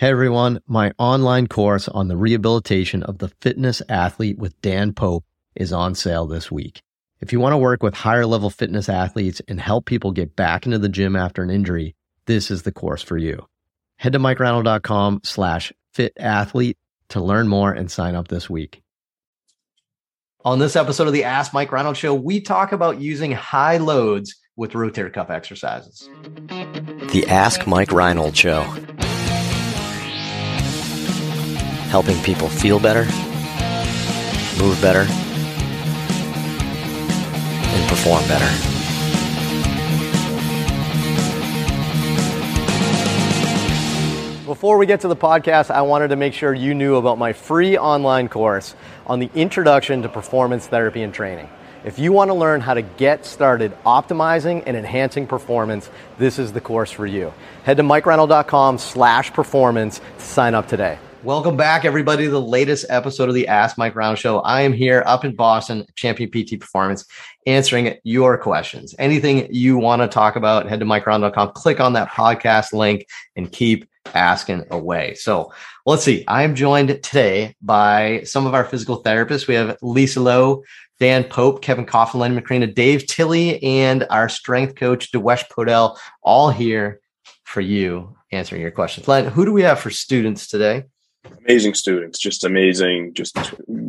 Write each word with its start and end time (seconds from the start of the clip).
Hey 0.00 0.08
everyone, 0.08 0.62
my 0.66 0.92
online 0.96 1.46
course 1.46 1.86
on 1.86 2.08
the 2.08 2.16
rehabilitation 2.16 3.02
of 3.02 3.18
the 3.18 3.28
fitness 3.42 3.82
athlete 3.86 4.38
with 4.38 4.58
Dan 4.62 4.94
Pope 4.94 5.26
is 5.54 5.74
on 5.74 5.94
sale 5.94 6.26
this 6.26 6.50
week. 6.50 6.80
If 7.20 7.34
you 7.34 7.38
want 7.38 7.52
to 7.52 7.58
work 7.58 7.82
with 7.82 7.92
higher 7.92 8.24
level 8.24 8.48
fitness 8.48 8.88
athletes 8.88 9.42
and 9.46 9.60
help 9.60 9.84
people 9.84 10.10
get 10.10 10.34
back 10.34 10.64
into 10.64 10.78
the 10.78 10.88
gym 10.88 11.16
after 11.16 11.42
an 11.42 11.50
injury, 11.50 11.94
this 12.24 12.50
is 12.50 12.62
the 12.62 12.72
course 12.72 13.02
for 13.02 13.18
you. 13.18 13.46
Head 13.96 14.14
to 14.14 14.18
mikereinold.com 14.18 15.20
slash 15.22 15.70
fit 15.92 16.14
athlete 16.18 16.78
to 17.10 17.20
learn 17.20 17.46
more 17.46 17.70
and 17.70 17.90
sign 17.90 18.14
up 18.14 18.28
this 18.28 18.48
week. 18.48 18.80
On 20.46 20.60
this 20.60 20.76
episode 20.76 21.08
of 21.08 21.12
the 21.12 21.24
Ask 21.24 21.52
Mike 21.52 21.72
Reinold 21.72 21.98
Show, 21.98 22.14
we 22.14 22.40
talk 22.40 22.72
about 22.72 23.02
using 23.02 23.32
high 23.32 23.76
loads 23.76 24.34
with 24.56 24.72
rotator 24.72 25.12
cuff 25.12 25.28
exercises. 25.28 26.08
The 27.12 27.26
Ask 27.28 27.66
Mike 27.66 27.92
Reinold 27.92 28.34
Show 28.34 28.62
helping 31.90 32.16
people 32.22 32.48
feel 32.48 32.78
better, 32.78 33.04
move 34.62 34.80
better, 34.80 35.04
and 37.74 37.88
perform 37.88 38.22
better. 38.28 38.46
Before 44.46 44.78
we 44.78 44.86
get 44.86 45.00
to 45.00 45.08
the 45.08 45.16
podcast, 45.16 45.70
I 45.70 45.82
wanted 45.82 46.08
to 46.08 46.16
make 46.16 46.32
sure 46.32 46.54
you 46.54 46.74
knew 46.74 46.96
about 46.96 47.18
my 47.18 47.32
free 47.32 47.76
online 47.76 48.28
course 48.28 48.76
on 49.06 49.18
the 49.18 49.30
introduction 49.34 50.02
to 50.02 50.08
performance 50.08 50.68
therapy 50.68 51.02
and 51.02 51.12
training. 51.12 51.48
If 51.82 51.98
you 51.98 52.12
want 52.12 52.28
to 52.28 52.34
learn 52.34 52.60
how 52.60 52.74
to 52.74 52.82
get 52.82 53.24
started 53.26 53.72
optimizing 53.86 54.62
and 54.66 54.76
enhancing 54.76 55.26
performance, 55.26 55.88
this 56.18 56.38
is 56.38 56.52
the 56.52 56.60
course 56.60 56.90
for 56.90 57.06
you. 57.06 57.32
Head 57.64 57.78
to 57.78 57.82
mikereinold.com 57.82 58.78
slash 58.78 59.32
performance 59.32 60.00
to 60.18 60.24
sign 60.24 60.54
up 60.54 60.68
today. 60.68 60.98
Welcome 61.22 61.58
back, 61.58 61.84
everybody, 61.84 62.24
to 62.24 62.30
the 62.30 62.40
latest 62.40 62.86
episode 62.88 63.28
of 63.28 63.34
the 63.34 63.46
Ask 63.46 63.76
Mike 63.76 63.94
Reinold 63.94 64.18
Show. 64.18 64.38
I 64.38 64.62
am 64.62 64.72
here 64.72 65.02
up 65.04 65.22
in 65.22 65.36
Boston, 65.36 65.84
Champion 65.94 66.30
PT 66.30 66.58
Performance, 66.58 67.04
answering 67.46 67.94
your 68.04 68.38
questions. 68.38 68.94
Anything 68.98 69.46
you 69.50 69.76
want 69.76 70.00
to 70.00 70.08
talk 70.08 70.36
about, 70.36 70.66
head 70.66 70.80
to 70.80 70.86
mikereinold.com, 70.86 71.52
click 71.52 71.78
on 71.78 71.92
that 71.92 72.08
podcast 72.08 72.72
link, 72.72 73.04
and 73.36 73.52
keep 73.52 73.86
asking 74.14 74.64
away. 74.70 75.12
So 75.12 75.52
let's 75.84 76.02
see. 76.02 76.24
I 76.26 76.42
am 76.42 76.54
joined 76.54 76.88
today 76.88 77.54
by 77.60 78.22
some 78.24 78.46
of 78.46 78.54
our 78.54 78.64
physical 78.64 79.02
therapists. 79.02 79.46
We 79.46 79.56
have 79.56 79.76
Lisa 79.82 80.20
Lowe, 80.20 80.62
Dan 81.00 81.24
Pope, 81.24 81.60
Kevin 81.60 81.84
Coughlin, 81.84 82.14
Lenny 82.14 82.40
Macrina, 82.40 82.74
Dave 82.74 83.06
Tilley, 83.06 83.62
and 83.62 84.06
our 84.08 84.30
strength 84.30 84.74
coach, 84.74 85.12
Dewesh 85.12 85.44
Podell, 85.50 85.98
all 86.22 86.48
here 86.48 87.02
for 87.44 87.60
you 87.60 88.16
answering 88.32 88.62
your 88.62 88.70
questions. 88.70 89.06
Len, 89.06 89.26
who 89.26 89.44
do 89.44 89.52
we 89.52 89.62
have 89.62 89.80
for 89.80 89.90
students 89.90 90.46
today? 90.46 90.84
Amazing 91.24 91.74
students, 91.74 92.18
just 92.18 92.44
amazing, 92.44 93.12
just 93.14 93.36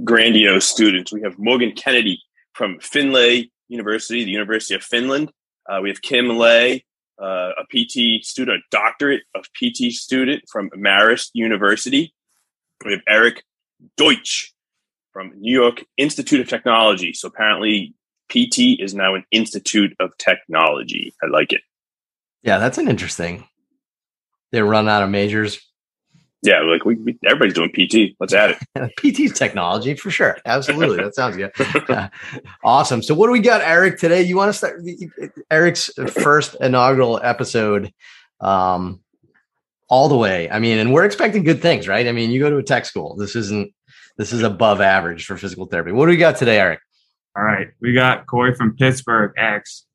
grandiose 0.03 0.65
students. 0.65 1.13
We 1.13 1.21
have 1.21 1.39
Morgan 1.39 1.71
Kennedy 1.71 2.21
from 2.53 2.79
Findlay 2.79 3.51
University, 3.69 4.23
the 4.25 4.31
University 4.31 4.75
of 4.75 4.83
Finland. 4.83 5.31
Uh, 5.69 5.79
we 5.81 5.89
have 5.89 6.01
Kim 6.01 6.27
Lay, 6.29 6.83
uh, 7.21 7.51
a 7.57 7.63
PT 7.69 8.23
student, 8.25 8.57
a 8.57 8.61
doctorate 8.69 9.23
of 9.35 9.45
PT 9.53 9.93
student 9.93 10.43
from 10.51 10.69
Marist 10.71 11.29
University. 11.33 12.13
We 12.83 12.91
have 12.91 13.01
Eric 13.07 13.43
Deutsch 13.95 14.53
from 15.13 15.31
New 15.39 15.53
York 15.53 15.83
Institute 15.97 16.41
of 16.41 16.47
Technology. 16.47 17.13
So 17.13 17.27
apparently, 17.27 17.93
PT 18.29 18.79
is 18.79 18.93
now 18.93 19.15
an 19.15 19.23
Institute 19.31 19.95
of 19.99 20.17
Technology. 20.17 21.13
I 21.21 21.27
like 21.27 21.53
it. 21.53 21.61
Yeah, 22.43 22.57
that's 22.57 22.77
an 22.77 22.89
interesting. 22.89 23.47
They 24.51 24.61
run 24.61 24.89
out 24.89 25.03
of 25.03 25.09
majors 25.09 25.61
yeah, 26.43 26.61
like 26.61 26.85
we, 26.85 26.95
we, 26.95 27.19
everybody's 27.23 27.53
doing 27.53 27.69
PT. 27.69 28.15
Let's 28.19 28.33
add 28.33 28.57
it. 28.75 28.95
PT's 28.97 29.37
technology 29.37 29.93
for 29.93 30.09
sure. 30.09 30.37
Absolutely, 30.45 30.97
that 30.97 31.13
sounds 31.13 31.37
good. 31.37 31.51
Uh, 31.87 32.09
awesome. 32.63 33.03
So, 33.03 33.13
what 33.13 33.27
do 33.27 33.31
we 33.31 33.39
got, 33.39 33.61
Eric? 33.61 33.99
Today, 33.99 34.23
you 34.23 34.35
want 34.35 34.49
to 34.49 34.53
start 34.53 34.81
Eric's 35.51 35.91
first 36.11 36.55
inaugural 36.59 37.19
episode, 37.21 37.93
um, 38.39 39.01
all 39.87 40.09
the 40.09 40.17
way. 40.17 40.49
I 40.49 40.57
mean, 40.57 40.79
and 40.79 40.91
we're 40.91 41.05
expecting 41.05 41.43
good 41.43 41.61
things, 41.61 41.87
right? 41.87 42.07
I 42.07 42.11
mean, 42.11 42.31
you 42.31 42.39
go 42.39 42.49
to 42.49 42.57
a 42.57 42.63
tech 42.63 42.85
school. 42.85 43.15
This 43.15 43.35
isn't. 43.35 43.71
This 44.17 44.33
is 44.33 44.41
above 44.41 44.81
average 44.81 45.25
for 45.25 45.37
physical 45.37 45.67
therapy. 45.67 45.91
What 45.91 46.05
do 46.05 46.09
we 46.09 46.17
got 46.17 46.37
today, 46.37 46.59
Eric? 46.59 46.79
All 47.37 47.43
right, 47.43 47.67
we 47.79 47.93
got 47.93 48.25
Corey 48.25 48.55
from 48.55 48.75
Pittsburgh 48.75 49.31
X. 49.37 49.85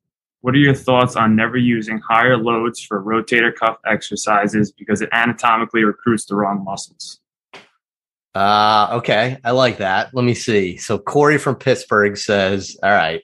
What 0.47 0.55
are 0.55 0.59
your 0.59 0.73
thoughts 0.73 1.17
on 1.17 1.35
never 1.35 1.57
using 1.57 1.99
higher 1.99 2.37
loads 2.37 2.81
for 2.81 3.03
rotator 3.03 3.53
cuff 3.53 3.79
exercises 3.85 4.71
because 4.71 5.01
it 5.01 5.09
anatomically 5.11 5.83
recruits 5.83 6.23
the 6.23 6.35
wrong 6.37 6.63
muscles? 6.63 7.19
Uh, 8.33 8.87
okay. 8.93 9.39
I 9.43 9.51
like 9.51 9.79
that. 9.79 10.13
Let 10.13 10.23
me 10.23 10.33
see. 10.33 10.77
So 10.77 10.99
Corey 10.99 11.37
from 11.37 11.55
Pittsburgh 11.55 12.15
says, 12.15 12.77
all 12.81 12.91
right, 12.91 13.23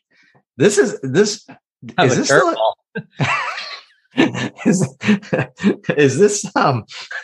this 0.57 0.77
is 0.77 0.99
this 0.99 1.47
is 1.97 2.17
this 2.17 2.25
still, 2.25 2.57
is, 4.65 4.97
is 5.97 6.19
this 6.19 6.55
um 6.57 6.83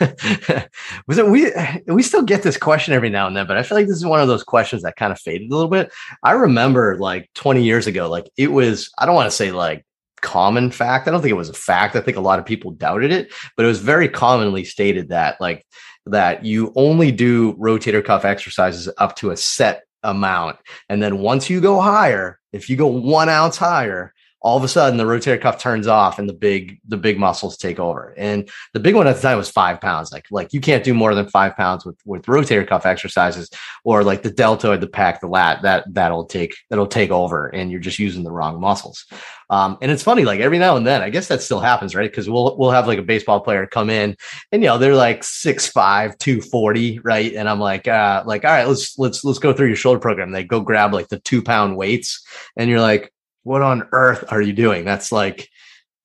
was 1.06 1.18
it 1.18 1.26
we 1.26 1.52
we 1.88 2.02
still 2.02 2.22
get 2.22 2.42
this 2.42 2.56
question 2.56 2.94
every 2.94 3.10
now 3.10 3.26
and 3.26 3.36
then 3.36 3.46
but 3.46 3.56
i 3.56 3.62
feel 3.62 3.78
like 3.78 3.86
this 3.86 3.96
is 3.96 4.04
one 4.04 4.20
of 4.20 4.26
those 4.26 4.42
questions 4.42 4.82
that 4.82 4.96
kind 4.96 5.12
of 5.12 5.20
faded 5.20 5.48
a 5.48 5.54
little 5.54 5.70
bit 5.70 5.92
i 6.24 6.32
remember 6.32 6.98
like 6.98 7.30
20 7.34 7.62
years 7.62 7.86
ago 7.86 8.10
like 8.10 8.28
it 8.36 8.50
was 8.50 8.90
i 8.98 9.06
don't 9.06 9.14
want 9.14 9.30
to 9.30 9.36
say 9.36 9.52
like 9.52 9.86
common 10.22 10.70
fact. 10.70 11.06
I 11.06 11.10
don't 11.10 11.20
think 11.20 11.32
it 11.32 11.34
was 11.34 11.48
a 11.48 11.54
fact. 11.54 11.96
I 11.96 12.00
think 12.00 12.16
a 12.16 12.20
lot 12.20 12.38
of 12.38 12.46
people 12.46 12.70
doubted 12.70 13.12
it 13.12 13.32
but 13.56 13.64
it 13.64 13.68
was 13.68 13.80
very 13.80 14.08
commonly 14.08 14.64
stated 14.64 15.08
that 15.08 15.40
like 15.40 15.66
that 16.06 16.44
you 16.44 16.72
only 16.76 17.12
do 17.12 17.54
rotator 17.54 18.04
cuff 18.04 18.24
exercises 18.24 18.88
up 18.98 19.16
to 19.16 19.30
a 19.30 19.36
set 19.36 19.84
amount. 20.02 20.56
And 20.88 21.02
then 21.02 21.18
once 21.18 21.50
you 21.50 21.60
go 21.60 21.80
higher 21.80 22.38
if 22.52 22.70
you 22.70 22.76
go 22.76 22.86
one 22.86 23.28
ounce 23.28 23.56
higher 23.56 24.14
all 24.42 24.56
of 24.56 24.64
a 24.64 24.68
sudden 24.68 24.96
the 24.96 25.04
rotator 25.04 25.40
cuff 25.40 25.58
turns 25.58 25.86
off 25.86 26.18
and 26.18 26.28
the 26.28 26.32
big 26.32 26.80
the 26.88 26.96
big 26.96 27.18
muscles 27.18 27.56
take 27.56 27.78
over. 27.78 28.14
And 28.16 28.48
the 28.72 28.80
big 28.80 28.94
one 28.94 29.06
at 29.06 29.16
the 29.16 29.22
time 29.22 29.36
was 29.36 29.50
five 29.50 29.80
pounds. 29.80 30.12
Like 30.12 30.26
like 30.30 30.52
you 30.52 30.60
can't 30.60 30.82
do 30.82 30.94
more 30.94 31.14
than 31.14 31.28
five 31.28 31.56
pounds 31.56 31.84
with 31.84 31.98
with 32.06 32.22
rotator 32.24 32.66
cuff 32.66 32.86
exercises 32.86 33.50
or 33.84 34.02
like 34.02 34.22
the 34.22 34.30
deltoid 34.30 34.80
the 34.80 34.86
pack 34.86 35.20
the 35.20 35.26
lat 35.26 35.62
that 35.62 35.84
that'll 35.92 36.24
take 36.24 36.56
that'll 36.70 36.86
take 36.86 37.10
over 37.10 37.48
and 37.48 37.70
you're 37.70 37.80
just 37.80 37.98
using 37.98 38.24
the 38.24 38.32
wrong 38.32 38.60
muscles. 38.60 39.04
Um, 39.50 39.76
and 39.82 39.90
it's 39.90 40.02
funny 40.02 40.24
like 40.24 40.40
every 40.40 40.58
now 40.58 40.76
and 40.76 40.86
then 40.86 41.02
i 41.02 41.10
guess 41.10 41.26
that 41.26 41.42
still 41.42 41.60
happens 41.60 41.94
right? 41.94 42.10
Because 42.10 42.30
we'll 42.30 42.56
we'll 42.56 42.70
have 42.70 42.86
like 42.86 42.98
a 42.98 43.02
baseball 43.02 43.40
player 43.40 43.66
come 43.66 43.90
in 43.90 44.16
and 44.52 44.62
you 44.62 44.68
know 44.68 44.78
they're 44.78 44.94
like 44.94 45.22
six 45.24 45.66
five 45.66 46.16
two 46.18 46.40
forty 46.40 46.98
right? 47.00 47.34
And 47.34 47.48
i'm 47.48 47.60
like 47.60 47.86
uh 47.88 48.22
like 48.24 48.44
all 48.44 48.52
right 48.52 48.66
let's 48.66 48.98
let's 48.98 49.22
let's 49.22 49.38
go 49.38 49.52
through 49.52 49.68
your 49.68 49.76
shoulder 49.76 50.00
program. 50.00 50.30
They 50.30 50.44
go 50.44 50.60
grab 50.60 50.94
like 50.94 51.08
the 51.08 51.18
two 51.18 51.42
pound 51.42 51.76
weights 51.76 52.24
and 52.56 52.70
you're 52.70 52.80
like 52.80 53.12
what 53.42 53.62
on 53.62 53.88
earth 53.92 54.24
are 54.30 54.42
you 54.42 54.52
doing? 54.52 54.84
That's 54.84 55.12
like 55.12 55.48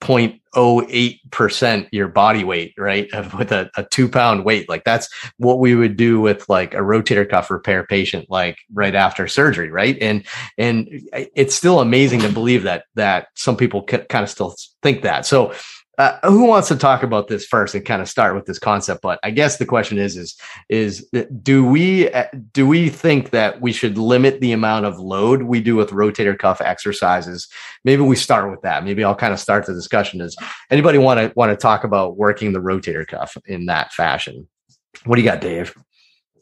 0.08% 0.01 1.87
your 1.91 2.07
body 2.07 2.43
weight, 2.43 2.73
right? 2.77 3.09
With 3.37 3.51
a, 3.51 3.69
a 3.75 3.83
two 3.83 4.07
pound 4.07 4.45
weight. 4.45 4.69
Like 4.69 4.83
that's 4.83 5.09
what 5.37 5.59
we 5.59 5.73
would 5.75 5.97
do 5.97 6.19
with 6.19 6.47
like 6.49 6.73
a 6.73 6.79
rotator 6.79 7.27
cuff 7.27 7.49
repair 7.49 7.85
patient, 7.85 8.27
like 8.29 8.57
right 8.73 8.93
after 8.93 9.27
surgery. 9.27 9.69
Right. 9.71 9.97
And, 9.99 10.25
and 10.57 10.87
eh, 11.13 11.25
it's 11.35 11.55
still 11.55 11.79
amazing 11.79 12.21
to 12.21 12.29
believe 12.29 12.63
that, 12.63 12.85
that 12.95 13.27
some 13.35 13.57
people 13.57 13.83
kind 13.83 14.23
of 14.23 14.29
still 14.29 14.55
think 14.83 15.01
that. 15.03 15.25
So 15.25 15.53
uh, 15.97 16.17
who 16.29 16.45
wants 16.45 16.67
to 16.67 16.75
talk 16.75 17.03
about 17.03 17.27
this 17.27 17.45
first 17.45 17.75
and 17.75 17.85
kind 17.85 18.01
of 18.01 18.09
start 18.09 18.35
with 18.35 18.45
this 18.45 18.59
concept 18.59 19.01
but 19.01 19.19
i 19.23 19.31
guess 19.31 19.57
the 19.57 19.65
question 19.65 19.97
is 19.97 20.17
is 20.17 20.35
is 20.69 21.09
do 21.41 21.65
we 21.65 22.09
do 22.51 22.67
we 22.67 22.89
think 22.89 23.29
that 23.29 23.61
we 23.61 23.71
should 23.71 23.97
limit 23.97 24.39
the 24.41 24.51
amount 24.51 24.85
of 24.85 24.99
load 24.99 25.43
we 25.43 25.61
do 25.61 25.75
with 25.75 25.89
rotator 25.91 26.37
cuff 26.37 26.61
exercises 26.61 27.47
maybe 27.83 28.01
we 28.01 28.15
start 28.15 28.49
with 28.51 28.61
that 28.61 28.83
maybe 28.83 29.03
i'll 29.03 29.15
kind 29.15 29.33
of 29.33 29.39
start 29.39 29.65
the 29.65 29.73
discussion 29.73 30.19
Does 30.19 30.35
anybody 30.69 30.97
want 30.97 31.19
to 31.19 31.31
want 31.35 31.51
to 31.51 31.57
talk 31.57 31.83
about 31.83 32.17
working 32.17 32.53
the 32.53 32.59
rotator 32.59 33.07
cuff 33.07 33.37
in 33.45 33.65
that 33.67 33.93
fashion 33.93 34.47
what 35.05 35.15
do 35.15 35.21
you 35.21 35.27
got 35.27 35.41
dave 35.41 35.75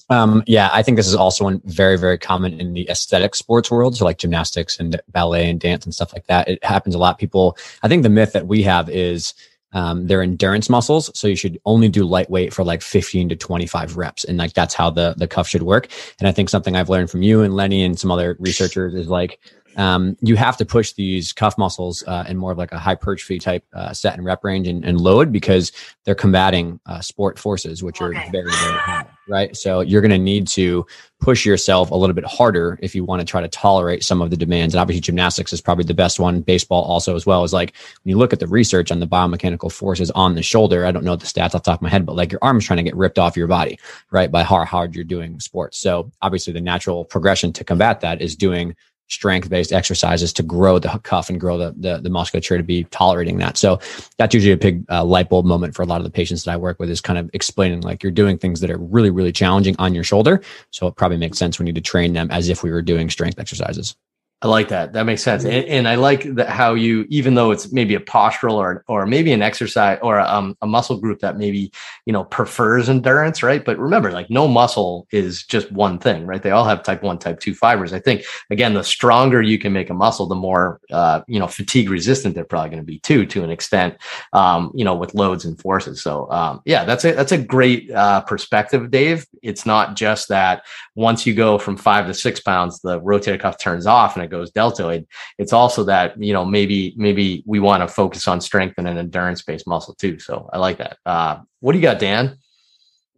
um, 0.10 0.44
yeah, 0.46 0.70
I 0.72 0.84
think 0.84 0.98
this 0.98 1.08
is 1.08 1.16
also 1.16 1.46
one 1.46 1.62
very, 1.66 1.98
very 1.98 2.18
common 2.18 2.60
in 2.60 2.74
the 2.74 2.90
aesthetic 2.90 3.36
sports 3.36 3.72
world. 3.72 3.96
So 3.96 4.06
like 4.06 4.18
gymnastics 4.18 4.80
and 4.80 5.00
ballet 5.10 5.50
and 5.50 5.60
dance 5.60 5.86
and 5.86 5.94
stuff 5.94 6.14
like 6.14 6.28
that. 6.28 6.48
It 6.48 6.64
happens 6.64 6.96
a 6.96 6.98
lot. 6.98 7.18
People, 7.18 7.58
I 7.84 7.88
think 7.88 8.04
the 8.04 8.10
myth 8.10 8.34
that 8.34 8.48
we 8.48 8.64
have 8.64 8.90
is, 8.90 9.34
um, 9.74 10.08
they're 10.08 10.22
endurance 10.22 10.70
muscles. 10.70 11.12
So 11.18 11.28
you 11.28 11.36
should 11.36 11.60
only 11.66 11.90
do 11.90 12.06
lightweight 12.06 12.54
for 12.54 12.64
like 12.64 12.82
15 12.82 13.30
to 13.30 13.36
25 13.36 13.98
reps. 13.98 14.24
And 14.24 14.38
like, 14.38 14.54
that's 14.54 14.74
how 14.74 14.90
the, 14.90 15.14
the 15.18 15.28
cuff 15.28 15.48
should 15.48 15.64
work. 15.64 15.88
And 16.20 16.28
I 16.28 16.32
think 16.32 16.50
something 16.50 16.76
I've 16.76 16.90
learned 16.90 17.10
from 17.10 17.22
you 17.22 17.42
and 17.42 17.56
Lenny 17.56 17.84
and 17.84 18.00
some 18.00 18.12
other 18.12 18.38
researchers 18.40 18.94
is 18.94 19.08
like, 19.08 19.40
um, 19.78 20.18
you 20.22 20.36
have 20.36 20.58
to 20.58 20.66
push 20.66 20.94
these 20.94 21.34
cuff 21.34 21.58
muscles 21.58 22.04
uh, 22.08 22.26
in 22.28 22.38
more 22.38 22.52
of 22.52 22.58
like 22.58 22.72
a 22.72 22.80
hypertrophy 22.80 23.40
type 23.40 23.66
uh, 23.74 23.94
set 23.94 24.16
and 24.16 24.26
rep 24.26 24.44
range 24.44 24.68
and, 24.68 24.84
and 24.86 25.00
load 25.00 25.32
because 25.32 25.72
they're 26.06 26.16
combating 26.16 26.80
uh, 26.86 27.02
sport 27.02 27.40
forces, 27.40 27.84
which 27.84 28.02
are 28.02 28.12
very, 28.32 28.32
very 28.32 28.52
high, 28.52 29.06
right? 29.28 29.56
So 29.56 29.82
you're 29.82 30.02
going 30.02 30.12
to 30.12 30.18
need 30.18 30.48
to 30.50 30.86
push 31.20 31.46
yourself 31.46 31.90
a 31.92 31.96
little 31.96 32.14
bit 32.14 32.26
harder 32.26 32.78
if 32.82 32.94
you 32.94 33.06
want 33.06 33.22
to 33.22 33.26
try 33.26 33.40
to 33.40 33.48
tolerate 33.48 34.04
some 34.04 34.22
of 34.22 34.30
the 34.30 34.36
demands. 34.36 34.74
And 34.74 34.82
obviously, 34.82 35.02
gymnastics 35.02 35.54
is 35.54 35.62
probably 35.62 35.86
the 35.86 35.94
best 35.94 36.20
one. 36.20 36.42
Baseball 36.42 36.84
also 36.84 37.16
as 37.16 37.26
well 37.26 37.44
is 37.44 37.54
like 37.54 37.74
when 38.04 38.10
you 38.12 38.18
look 38.18 38.34
at 38.34 38.40
the 38.40 38.48
research 38.48 38.92
on 38.92 39.00
the 39.00 39.08
biomechanical 39.08 39.72
forces 39.72 40.12
on 40.12 40.36
the 40.36 40.44
shoulder. 40.44 40.86
I 40.86 40.92
don't 40.92 41.06
know 41.06 41.16
the 41.16 41.26
stats 41.26 41.56
off 41.56 41.64
the 41.64 41.72
top 41.72 41.80
of 41.80 41.82
my 41.82 41.90
head, 41.90 42.06
but 42.06 42.16
like 42.16 42.32
your 42.32 42.44
arm's 42.44 42.66
trying 42.66 42.78
to 42.78 42.84
get 42.84 42.96
ripped 42.96 43.18
off 43.18 43.38
your 43.38 43.48
body, 43.48 43.80
right? 44.12 44.30
By 44.30 44.44
how 44.44 44.66
hard 44.66 44.96
you're 44.96 45.04
doing 45.04 45.40
sports. 45.40 45.78
So 45.78 46.12
obviously, 46.22 46.54
the 46.54 46.62
natural 46.62 47.06
progression 47.06 47.54
to 47.54 47.64
combat 47.64 48.02
that 48.02 48.22
is 48.22 48.36
doing 48.36 48.76
strength 49.14 49.50
based 49.50 49.72
exercises 49.72 50.34
to 50.34 50.44
grow 50.44 50.80
the 50.80 50.90
cuff 51.04 51.30
and 51.30 51.40
grow 51.40 51.58
the, 51.58 51.74
the, 51.78 52.00
the 52.00 52.10
musculature 52.10 52.58
to 52.58 52.64
be 52.64 52.84
tolerating 52.86 53.38
that. 53.38 53.58
So 53.58 53.80
that's 54.18 54.34
usually 54.34 54.54
a 54.54 54.58
big 54.58 54.86
uh, 54.90 55.04
light 55.04 55.30
bulb 55.30 55.46
moment 55.46 55.76
for 55.76 55.84
a 55.84 55.86
lot 55.86 55.98
of 55.98 56.04
the 56.04 56.12
patients 56.12 56.44
that 56.44 56.52
I 56.52 56.58
work 56.58 56.80
with 56.80 56.90
is 56.90 57.02
kind 57.02 57.20
of 57.20 57.30
explaining 57.34 57.82
like 57.82 58.04
you're 58.04 58.12
doing 58.12 58.38
things 58.38 58.60
that 58.62 58.72
are 58.72 58.78
really 58.78 59.12
really 59.12 59.32
challenging 59.32 59.76
on 59.80 59.94
your 59.94 60.04
shoulder. 60.04 60.42
So 60.72 60.88
it 60.88 60.96
probably 60.96 61.18
makes 61.18 61.38
sense 61.38 61.60
we 61.60 61.66
need 61.66 61.76
to 61.76 61.82
train 61.82 62.14
them 62.14 62.30
as 62.32 62.50
if 62.50 62.64
we 62.64 62.72
were 62.72 62.82
doing 62.82 63.10
strength 63.10 63.40
exercises. 63.40 63.96
I 64.44 64.48
like 64.48 64.68
that. 64.68 64.92
That 64.92 65.06
makes 65.06 65.24
sense. 65.24 65.46
And, 65.46 65.66
and 65.66 65.88
I 65.88 65.96
like 65.96 66.24
that 66.36 66.50
how 66.50 66.74
you, 66.74 67.06
even 67.08 67.34
though 67.34 67.52
it's 67.52 67.72
maybe 67.72 67.96
a 67.96 68.00
postural 68.02 68.56
or, 68.56 68.84
or 68.90 69.06
maybe 69.06 69.32
an 69.32 69.42
exercise 69.42 70.00
or 70.02 70.18
a, 70.18 70.28
um, 70.28 70.58
a 70.62 70.68
muscle 70.68 70.98
group 70.98 71.22
that 71.22 71.38
maybe, 71.38 71.72
you 72.06 72.12
know, 72.12 72.26
prefers 72.26 72.90
endurance, 72.90 73.42
right? 73.42 73.64
But 73.64 73.80
remember, 73.80 74.12
like 74.12 74.30
no 74.30 74.50
muscle 74.50 75.08
is 75.12 75.44
just 75.44 75.72
one 75.72 75.98
thing, 75.98 76.26
right? 76.28 76.44
They 76.44 76.52
all 76.52 76.66
have 76.66 76.84
type 76.84 77.04
one, 77.04 77.20
type 77.20 77.40
two 77.40 77.56
fibers. 77.56 77.94
I 77.94 78.00
think, 78.00 78.26
again, 78.50 78.74
the 78.74 78.84
stronger 78.84 79.42
you 79.42 79.58
can 79.58 79.72
make 79.72 79.90
a 79.90 79.94
muscle, 79.94 80.26
the 80.26 80.36
more, 80.36 80.82
uh, 80.92 81.22
you 81.26 81.40
know, 81.40 81.48
fatigue 81.48 81.90
resistant 81.90 82.36
they're 82.36 82.44
probably 82.44 82.72
going 82.72 82.84
to 82.84 82.86
be 82.86 83.00
too, 83.00 83.26
to 83.28 83.46
an 83.46 83.50
extent, 83.50 83.96
um, 84.34 84.74
you 84.76 84.84
know, 84.84 84.96
with 84.96 85.14
loads 85.14 85.46
and 85.46 85.58
forces. 85.58 86.02
So, 86.02 86.30
um, 86.32 86.62
yeah, 86.66 86.84
that's 86.84 87.06
a, 87.06 87.14
that's 87.14 87.32
a 87.32 87.38
great, 87.38 87.90
uh, 87.92 88.20
perspective, 88.22 88.92
Dave. 88.92 89.26
It's 89.42 89.66
not 89.66 89.96
just 89.96 90.28
that 90.28 90.66
once 90.96 91.26
you 91.26 91.34
go 91.34 91.58
from 91.58 91.78
five 91.78 92.08
to 92.08 92.14
six 92.14 92.42
pounds, 92.42 92.82
the 92.82 93.00
rotator 93.00 93.40
cuff 93.40 93.58
turns 93.58 93.88
off 93.88 94.18
and 94.18 94.26
it 94.26 94.33
goes 94.34 94.52
deltoid. 94.52 95.06
It's 95.38 95.54
also 95.54 95.84
that, 95.86 96.22
you 96.22 96.34
know, 96.34 96.44
maybe, 96.44 96.94
maybe 96.98 97.44
we 97.46 97.60
want 97.60 97.82
to 97.82 97.88
focus 97.88 98.28
on 98.28 98.42
strength 98.42 98.76
and 98.78 98.88
an 98.88 98.98
endurance 98.98 99.42
based 99.42 99.68
muscle 99.68 99.96
too. 99.96 100.20
So 100.20 100.50
I 100.52 100.58
like 100.58 100.78
that. 100.80 100.98
Uh, 101.06 101.40
what 101.62 101.72
do 101.72 101.78
you 101.78 101.84
got, 101.84 102.00
Dan? 102.00 102.38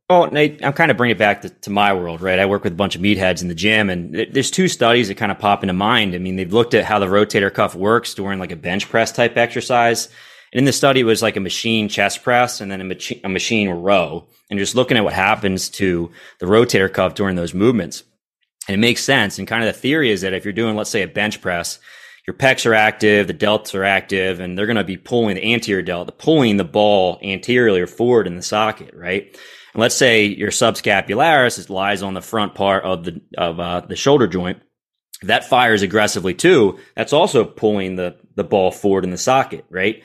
Oh, 0.08 0.26
Nate, 0.26 0.64
I'm 0.64 0.74
kind 0.74 0.92
of 0.92 0.98
bringing 0.98 1.16
it 1.16 1.20
back 1.20 1.42
to, 1.42 1.50
to, 1.50 1.72
my 1.72 1.92
world, 1.92 2.22
right? 2.22 2.38
I 2.38 2.46
work 2.46 2.64
with 2.64 2.74
a 2.74 2.76
bunch 2.76 2.96
of 2.96 3.02
meatheads 3.02 3.42
in 3.42 3.48
the 3.48 3.56
gym, 3.56 3.90
and 3.90 4.14
there's 4.14 4.52
two 4.52 4.68
studies 4.68 5.08
that 5.08 5.16
kind 5.16 5.32
of 5.32 5.40
pop 5.40 5.64
into 5.64 5.74
mind. 5.74 6.14
I 6.14 6.20
mean, 6.20 6.36
they've 6.36 6.54
looked 6.54 6.76
at 6.76 6.86
how 6.86 7.00
the 7.00 7.08
rotator 7.08 7.52
cuff 7.52 7.74
works 7.74 8.14
during 8.14 8.38
like 8.38 8.52
a 8.52 8.56
bench 8.56 8.88
press 8.88 9.12
type 9.12 9.36
exercise. 9.36 10.08
And 10.54 10.60
in 10.60 10.66
the 10.66 10.74
study, 10.74 11.00
it 11.00 11.06
was 11.06 11.24
like 11.24 11.38
a 11.38 11.40
machine 11.40 11.90
chest 11.90 12.22
press 12.22 12.62
and 12.62 12.72
then 12.72 12.82
a, 12.82 12.84
machi- 12.84 13.20
a 13.24 13.30
machine 13.30 13.68
row, 13.68 14.28
and 14.52 14.60
just 14.60 14.76
looking 14.76 14.96
at 14.96 15.04
what 15.04 15.14
happens 15.14 15.70
to 15.70 16.12
the 16.40 16.46
rotator 16.46 16.92
cuff 16.92 17.16
during 17.16 17.36
those 17.36 17.56
movements. 17.56 18.04
And 18.68 18.76
it 18.76 18.80
makes 18.80 19.04
sense. 19.04 19.38
And 19.38 19.48
kind 19.48 19.64
of 19.64 19.74
the 19.74 19.80
theory 19.80 20.12
is 20.12 20.22
that 20.22 20.34
if 20.34 20.44
you're 20.44 20.54
doing, 20.54 20.76
let's 20.76 20.90
say, 20.90 21.04
a 21.04 21.08
bench 21.08 21.42
press, 21.42 21.80
your 22.26 22.36
pecs 22.36 22.66
are 22.66 22.74
active, 22.74 23.28
the 23.28 23.34
delts 23.34 23.76
are 23.76 23.84
active, 23.84 24.40
and 24.40 24.58
they're 24.58 24.66
going 24.66 24.78
to 24.78 24.84
be 24.84 24.98
pulling 24.98 25.36
the 25.36 25.54
anterior 25.54 25.84
delt, 25.84 26.18
pulling 26.18 26.58
the 26.58 26.64
ball 26.64 27.20
anteriorly 27.22 27.82
or 27.82 27.88
forward 27.88 28.26
in 28.26 28.36
the 28.36 28.42
socket, 28.42 28.96
right? 28.96 29.38
And 29.74 29.82
let's 29.82 29.96
say 29.96 30.26
your 30.26 30.50
subscapularis 30.52 31.70
lies 31.70 32.02
on 32.02 32.16
the 32.16 32.22
front 32.22 32.56
part 32.56 32.84
of 32.84 33.04
the 33.04 33.22
of 33.38 33.60
uh, 33.60 33.82
the 33.82 33.96
shoulder 33.96 34.26
joint. 34.26 34.62
That 35.22 35.46
fires 35.46 35.82
aggressively 35.82 36.34
too, 36.34 36.80
that's 36.96 37.14
also 37.14 37.46
pulling 37.46 37.96
the 37.96 38.18
the 38.36 38.44
ball 38.44 38.72
forward 38.72 39.04
in 39.04 39.12
the 39.12 39.18
socket, 39.18 39.66
right? 39.70 40.04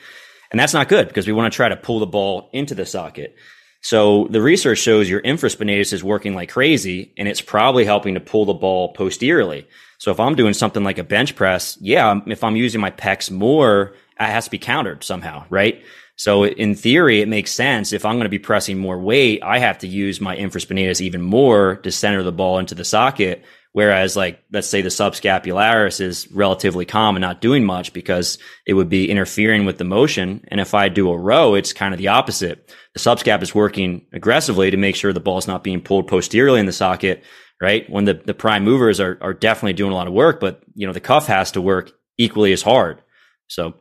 And 0.51 0.59
that's 0.59 0.73
not 0.73 0.89
good 0.89 1.07
because 1.07 1.25
we 1.25 1.33
want 1.33 1.51
to 1.51 1.55
try 1.55 1.69
to 1.69 1.75
pull 1.77 1.99
the 1.99 2.05
ball 2.05 2.49
into 2.53 2.75
the 2.75 2.85
socket. 2.85 3.35
So 3.81 4.27
the 4.29 4.41
research 4.41 4.77
shows 4.77 5.09
your 5.09 5.21
infraspinatus 5.21 5.91
is 5.91 6.03
working 6.03 6.35
like 6.35 6.49
crazy 6.49 7.13
and 7.17 7.27
it's 7.27 7.41
probably 7.41 7.83
helping 7.83 8.13
to 8.13 8.19
pull 8.19 8.45
the 8.45 8.53
ball 8.53 8.93
posteriorly. 8.93 9.67
So 9.97 10.11
if 10.11 10.19
I'm 10.19 10.35
doing 10.35 10.53
something 10.53 10.83
like 10.83 10.99
a 10.99 11.03
bench 11.03 11.35
press, 11.35 11.77
yeah, 11.81 12.19
if 12.27 12.43
I'm 12.43 12.55
using 12.55 12.79
my 12.79 12.91
pecs 12.91 13.29
more, 13.31 13.93
it 14.19 14.25
has 14.25 14.45
to 14.45 14.51
be 14.51 14.59
countered 14.59 15.03
somehow, 15.03 15.45
right? 15.49 15.83
So 16.15 16.45
in 16.45 16.75
theory, 16.75 17.21
it 17.21 17.27
makes 17.27 17.51
sense. 17.51 17.93
If 17.93 18.05
I'm 18.05 18.15
going 18.15 18.25
to 18.25 18.29
be 18.29 18.37
pressing 18.37 18.77
more 18.77 18.99
weight, 18.99 19.41
I 19.41 19.57
have 19.57 19.79
to 19.79 19.87
use 19.87 20.21
my 20.21 20.37
infraspinatus 20.37 21.01
even 21.01 21.21
more 21.21 21.77
to 21.77 21.91
center 21.91 22.21
the 22.21 22.31
ball 22.31 22.59
into 22.59 22.75
the 22.75 22.85
socket 22.85 23.43
Whereas 23.73 24.17
like, 24.17 24.43
let's 24.51 24.67
say 24.67 24.81
the 24.81 24.89
subscapularis 24.89 26.01
is 26.01 26.29
relatively 26.31 26.85
calm 26.85 27.15
and 27.15 27.21
not 27.21 27.39
doing 27.39 27.63
much 27.63 27.93
because 27.93 28.37
it 28.67 28.73
would 28.73 28.89
be 28.89 29.09
interfering 29.09 29.65
with 29.65 29.77
the 29.77 29.85
motion. 29.85 30.43
And 30.49 30.59
if 30.59 30.73
I 30.73 30.89
do 30.89 31.09
a 31.09 31.17
row, 31.17 31.55
it's 31.55 31.71
kind 31.71 31.93
of 31.93 31.97
the 31.97 32.09
opposite. 32.09 32.73
The 32.93 32.99
subscap 32.99 33.41
is 33.41 33.55
working 33.55 34.05
aggressively 34.11 34.71
to 34.71 34.77
make 34.77 34.95
sure 34.95 35.13
the 35.13 35.21
ball's 35.21 35.47
not 35.47 35.63
being 35.63 35.81
pulled 35.81 36.07
posteriorly 36.07 36.59
in 36.59 36.65
the 36.65 36.73
socket, 36.73 37.23
right? 37.61 37.89
When 37.89 38.05
the, 38.05 38.15
the 38.15 38.33
prime 38.33 38.65
movers 38.65 38.99
are, 38.99 39.17
are 39.21 39.33
definitely 39.33 39.73
doing 39.73 39.93
a 39.93 39.95
lot 39.95 40.07
of 40.07 40.13
work, 40.13 40.41
but 40.41 40.61
you 40.75 40.85
know, 40.85 40.93
the 40.93 40.99
cuff 40.99 41.27
has 41.27 41.51
to 41.51 41.61
work 41.61 41.91
equally 42.17 42.51
as 42.51 42.61
hard. 42.61 43.01
So. 43.47 43.75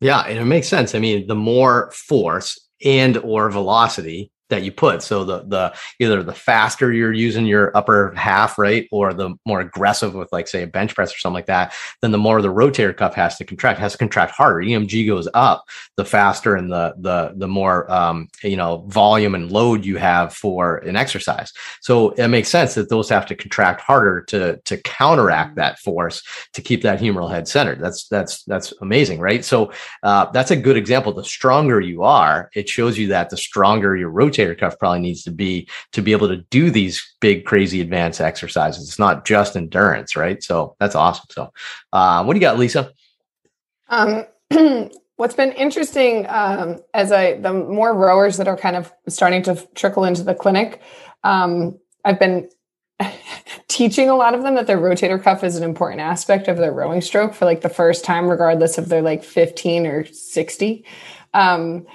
Yeah. 0.00 0.20
And 0.20 0.38
it 0.38 0.44
makes 0.44 0.68
sense. 0.68 0.94
I 0.94 0.98
mean, 1.00 1.26
the 1.26 1.34
more 1.34 1.90
force 1.92 2.58
and 2.84 3.16
or 3.18 3.50
velocity 3.50 4.31
that 4.52 4.62
you 4.62 4.70
put. 4.70 5.02
So 5.02 5.24
the 5.24 5.42
the 5.42 5.74
either 5.98 6.22
the 6.22 6.34
faster 6.34 6.92
you're 6.92 7.12
using 7.12 7.46
your 7.46 7.76
upper 7.76 8.12
half, 8.14 8.58
right, 8.58 8.86
or 8.92 9.12
the 9.12 9.34
more 9.44 9.60
aggressive 9.60 10.14
with 10.14 10.32
like 10.32 10.46
say 10.46 10.62
a 10.62 10.66
bench 10.66 10.94
press 10.94 11.12
or 11.12 11.18
something 11.18 11.34
like 11.34 11.46
that, 11.46 11.74
then 12.00 12.12
the 12.12 12.18
more 12.18 12.40
the 12.40 12.52
rotator 12.52 12.96
cuff 12.96 13.14
has 13.14 13.36
to 13.38 13.44
contract, 13.44 13.80
has 13.80 13.92
to 13.92 13.98
contract 13.98 14.32
harder. 14.32 14.60
EMG 14.60 15.06
goes 15.06 15.28
up 15.34 15.64
the 15.96 16.04
faster 16.04 16.54
and 16.54 16.70
the 16.70 16.94
the 16.98 17.32
the 17.36 17.48
more 17.48 17.90
um, 17.90 18.28
you 18.42 18.56
know 18.56 18.84
volume 18.88 19.34
and 19.34 19.50
load 19.50 19.84
you 19.84 19.96
have 19.96 20.34
for 20.34 20.78
an 20.78 20.96
exercise. 20.96 21.52
So 21.80 22.10
it 22.10 22.28
makes 22.28 22.48
sense 22.48 22.74
that 22.74 22.88
those 22.88 23.08
have 23.08 23.26
to 23.26 23.34
contract 23.34 23.80
harder 23.80 24.22
to 24.28 24.58
to 24.58 24.76
counteract 24.78 25.56
that 25.56 25.78
force 25.78 26.22
to 26.52 26.62
keep 26.62 26.82
that 26.82 27.00
humeral 27.00 27.30
head 27.30 27.48
centered. 27.48 27.80
That's 27.80 28.06
that's 28.08 28.44
that's 28.44 28.72
amazing, 28.82 29.18
right? 29.20 29.44
So 29.44 29.72
uh, 30.02 30.26
that's 30.32 30.50
a 30.50 30.56
good 30.56 30.76
example. 30.76 31.12
The 31.12 31.24
stronger 31.24 31.80
you 31.80 32.02
are, 32.02 32.50
it 32.54 32.68
shows 32.68 32.98
you 32.98 33.08
that 33.08 33.30
the 33.30 33.36
stronger 33.36 33.96
your 33.96 34.10
rotator 34.10 34.41
rotator 34.42 34.58
cuff 34.58 34.78
probably 34.78 35.00
needs 35.00 35.22
to 35.24 35.30
be 35.30 35.68
to 35.92 36.02
be 36.02 36.12
able 36.12 36.28
to 36.28 36.38
do 36.50 36.70
these 36.70 37.14
big, 37.20 37.44
crazy 37.44 37.80
advanced 37.80 38.20
exercises. 38.20 38.88
It's 38.88 38.98
not 38.98 39.24
just 39.24 39.56
endurance, 39.56 40.16
right? 40.16 40.42
So 40.42 40.76
that's 40.80 40.94
awesome. 40.94 41.26
So, 41.30 41.52
uh, 41.92 42.24
what 42.24 42.34
do 42.34 42.38
you 42.38 42.40
got, 42.40 42.58
Lisa? 42.58 42.92
Um, 43.88 44.24
what's 45.16 45.34
been 45.34 45.52
interesting 45.52 46.26
um, 46.28 46.80
as 46.94 47.12
I 47.12 47.34
the 47.34 47.52
more 47.52 47.94
rowers 47.94 48.36
that 48.38 48.48
are 48.48 48.56
kind 48.56 48.76
of 48.76 48.92
starting 49.08 49.42
to 49.44 49.66
trickle 49.74 50.04
into 50.04 50.22
the 50.22 50.34
clinic, 50.34 50.80
um, 51.24 51.78
I've 52.04 52.18
been 52.18 52.48
teaching 53.68 54.08
a 54.08 54.16
lot 54.16 54.34
of 54.34 54.42
them 54.42 54.54
that 54.54 54.66
their 54.66 54.78
rotator 54.78 55.22
cuff 55.22 55.44
is 55.44 55.56
an 55.56 55.62
important 55.62 56.00
aspect 56.00 56.48
of 56.48 56.56
their 56.56 56.72
rowing 56.72 57.00
stroke 57.00 57.34
for 57.34 57.44
like 57.44 57.60
the 57.60 57.68
first 57.68 58.04
time, 58.04 58.28
regardless 58.28 58.78
if 58.78 58.86
they're 58.86 59.02
like 59.02 59.24
15 59.24 59.86
or 59.86 60.04
60. 60.04 60.84
Um, 61.34 61.86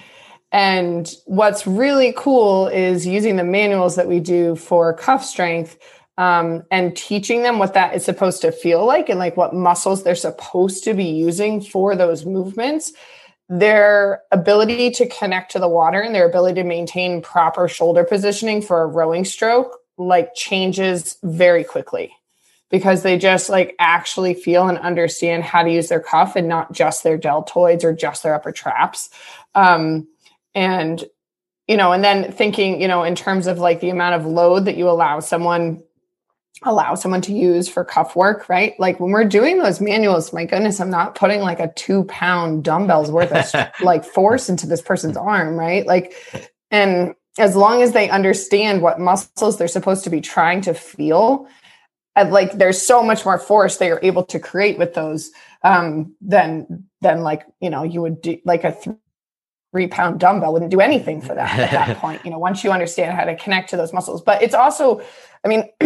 and 0.58 1.14
what's 1.26 1.68
really 1.68 2.16
cool 2.18 2.68
is 2.68 3.06
using 3.06 3.36
the 3.36 3.44
manuals 3.44 3.96
that 3.96 4.08
we 4.08 4.20
do 4.20 4.56
for 4.56 4.92
cuff 4.92 5.24
strength 5.24 5.78
um, 6.18 6.64
and 6.72 6.98
teaching 6.98 7.44
them 7.44 7.60
what 7.60 7.76
that 7.76 7.94
is 7.94 8.04
supposed 8.04 8.42
to 8.42 8.52
feel 8.52 8.84
like 8.84 9.08
and 9.08 9.20
like 9.20 9.38
what 9.38 9.54
muscles 9.54 10.04
they're 10.04 10.16
supposed 10.16 10.84
to 10.86 10.96
be 10.96 11.04
using 11.04 11.62
for 11.62 11.96
those 11.96 12.26
movements. 12.26 12.92
Their 13.50 14.24
ability 14.32 14.90
to 14.92 15.08
connect 15.08 15.52
to 15.52 15.60
the 15.60 15.70
water 15.70 16.02
and 16.02 16.16
their 16.16 16.28
ability 16.28 16.60
to 16.64 16.68
maintain 16.68 17.22
proper 17.22 17.68
shoulder 17.68 18.04
positioning 18.04 18.64
for 18.64 18.82
a 18.82 18.88
rowing 18.88 19.26
stroke 19.26 19.78
like 20.00 20.34
changes 20.34 21.18
very 21.22 21.64
quickly 21.64 22.12
because 22.70 23.04
they 23.04 23.18
just 23.18 23.48
like 23.48 23.76
actually 23.78 24.34
feel 24.34 24.68
and 24.68 24.80
understand 24.80 25.44
how 25.44 25.62
to 25.62 25.72
use 25.72 25.88
their 25.88 26.00
cuff 26.00 26.36
and 26.36 26.48
not 26.48 26.74
just 26.74 27.04
their 27.04 27.18
deltoids 27.18 27.84
or 27.84 27.94
just 27.94 28.24
their 28.24 28.34
upper 28.34 28.52
traps. 28.52 29.10
Um, 29.56 30.08
and 30.58 31.06
you 31.68 31.78
know 31.78 31.92
and 31.92 32.04
then 32.04 32.32
thinking 32.32 32.82
you 32.82 32.88
know 32.88 33.04
in 33.04 33.14
terms 33.14 33.46
of 33.46 33.60
like 33.60 33.80
the 33.80 33.92
amount 33.92 34.16
of 34.16 34.26
load 34.26 34.66
that 34.66 34.76
you 34.76 34.90
allow 34.90 35.20
someone 35.20 35.82
allow 36.64 36.96
someone 36.96 37.22
to 37.22 37.32
use 37.32 37.70
for 37.70 37.86
cuff 37.86 38.16
work 38.16 38.50
right? 38.50 38.74
Like 38.80 39.00
when 39.00 39.12
we're 39.12 39.26
doing 39.26 39.60
those 39.60 39.80
manuals 39.80 40.34
my 40.34 40.46
goodness 40.46 40.82
i'm 40.82 40.90
not 40.90 41.14
putting 41.14 41.42
like 41.42 41.60
a 41.60 41.72
two 41.76 42.04
pound 42.06 42.64
dumbbells 42.64 43.12
worth 43.12 43.32
of 43.32 43.72
like 43.82 44.04
force 44.04 44.50
into 44.50 44.66
this 44.66 44.82
person's 44.82 45.16
arm 45.16 45.56
right? 45.56 45.86
Like 45.86 46.14
and 46.72 47.14
as 47.38 47.56
long 47.56 47.84
as 47.84 47.92
they 47.92 48.10
understand 48.10 48.82
what 48.82 49.00
muscles 49.00 49.60
they're 49.60 49.68
supposed 49.68 50.04
to 50.06 50.10
be 50.10 50.20
trying 50.20 50.62
to 50.62 50.74
feel 50.74 51.48
like 52.16 52.54
there's 52.54 52.82
so 52.82 53.04
much 53.04 53.24
more 53.24 53.38
force 53.38 53.78
they 53.78 53.92
are 53.92 54.00
able 54.02 54.26
to 54.26 54.40
create 54.40 54.80
with 54.80 54.96
those 54.96 55.30
um 55.64 56.16
than 56.20 56.88
than 57.02 57.22
like 57.22 57.46
you 57.60 57.70
know 57.70 57.84
you 57.84 58.02
would 58.02 58.20
do 58.24 58.40
like 58.44 58.64
a 58.64 58.72
three 58.72 58.96
pound 59.88 60.20
dumbbell 60.20 60.54
wouldn't 60.54 60.72
do 60.72 60.80
anything 60.80 61.22
for 61.22 61.36
that 61.36 61.60
at 61.60 61.72
that 61.72 61.98
point. 62.02 62.24
You 62.24 62.32
know, 62.32 62.40
once 62.40 62.64
you 62.64 62.72
understand 62.72 63.16
how 63.16 63.26
to 63.26 63.36
connect 63.36 63.70
to 63.72 63.78
those 63.78 63.94
muscles, 63.94 64.22
but 64.22 64.42
it's 64.42 64.56
also, 64.56 65.02
I 65.44 65.48
mean, 65.48 65.70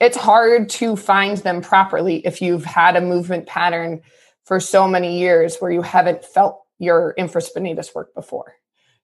it's 0.00 0.16
hard 0.16 0.68
to 0.70 0.96
find 0.96 1.38
them 1.38 1.62
properly 1.62 2.26
if 2.26 2.42
you've 2.42 2.64
had 2.64 2.96
a 2.96 3.00
movement 3.00 3.46
pattern 3.46 4.02
for 4.44 4.60
so 4.60 4.88
many 4.88 5.18
years 5.18 5.58
where 5.58 5.70
you 5.70 5.82
haven't 5.82 6.24
felt 6.24 6.62
your 6.78 7.14
infraspinatus 7.18 7.94
work 7.94 8.14
before 8.14 8.54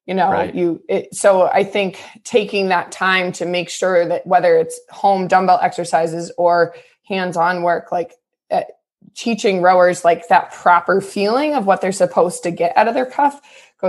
you 0.06 0.14
know 0.14 0.30
right. 0.30 0.54
you 0.54 0.82
it, 0.88 1.14
so 1.14 1.48
i 1.48 1.64
think 1.64 2.00
taking 2.24 2.68
that 2.68 2.92
time 2.92 3.32
to 3.32 3.44
make 3.44 3.68
sure 3.68 4.06
that 4.06 4.26
whether 4.26 4.56
it's 4.56 4.80
home 4.90 5.26
dumbbell 5.26 5.58
exercises 5.60 6.30
or 6.38 6.74
hands-on 7.04 7.62
work 7.62 7.90
like 7.90 8.12
uh, 8.50 8.62
teaching 9.14 9.62
rowers 9.62 10.04
like 10.04 10.28
that 10.28 10.52
proper 10.52 11.00
feeling 11.00 11.54
of 11.54 11.66
what 11.66 11.80
they're 11.80 11.92
supposed 11.92 12.42
to 12.42 12.50
get 12.50 12.76
out 12.76 12.88
of 12.88 12.94
their 12.94 13.06
cuff 13.06 13.40